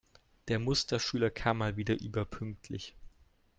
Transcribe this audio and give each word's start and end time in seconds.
Der 0.47 0.57
Musterschüler 0.57 1.29
kam 1.29 1.59
mal 1.59 1.77
wieder 1.77 1.93
überpünktlich. 1.93 2.95